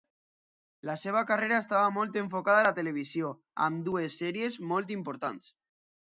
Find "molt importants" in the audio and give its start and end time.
4.73-5.55